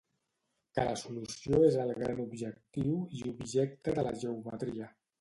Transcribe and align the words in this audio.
Que 0.77 0.85
la 0.87 0.95
solució 1.01 1.59
és 1.69 1.77
el 1.85 1.95
gran 1.99 2.23
objectiu 2.25 2.99
i 3.21 3.25
objecte 3.37 3.99
de 4.01 4.09
la 4.11 4.19
geometria. 4.27 4.95